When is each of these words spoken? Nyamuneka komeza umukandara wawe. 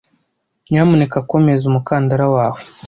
Nyamuneka 0.69 1.17
komeza 1.31 1.63
umukandara 1.67 2.25
wawe. 2.35 2.59